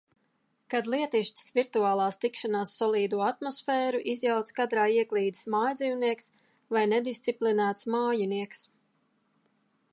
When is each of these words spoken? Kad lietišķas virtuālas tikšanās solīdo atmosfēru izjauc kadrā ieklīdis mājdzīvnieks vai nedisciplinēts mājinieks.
Kad 0.73 0.87
lietišķas 0.91 1.51
virtuālas 1.57 2.17
tikšanās 2.23 2.71
solīdo 2.79 3.21
atmosfēru 3.27 4.01
izjauc 4.15 4.51
kadrā 4.61 4.85
ieklīdis 4.95 5.47
mājdzīvnieks 5.57 6.33
vai 6.77 6.87
nedisciplinēts 6.95 7.89
mājinieks. 7.97 8.67